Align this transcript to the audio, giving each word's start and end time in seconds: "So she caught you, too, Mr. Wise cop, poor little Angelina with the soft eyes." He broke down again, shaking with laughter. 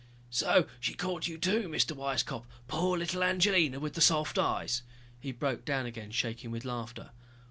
"So 0.31 0.65
she 0.79 0.95
caught 0.95 1.27
you, 1.27 1.37
too, 1.37 1.69
Mr. 1.69 1.91
Wise 1.95 2.23
cop, 2.23 2.47
poor 2.67 2.97
little 2.97 3.23
Angelina 3.23 3.79
with 3.79 3.93
the 3.93 4.01
soft 4.01 4.39
eyes." 4.39 4.81
He 5.19 5.31
broke 5.31 5.63
down 5.63 5.85
again, 5.85 6.09
shaking 6.09 6.49
with 6.49 6.65
laughter. 6.65 7.11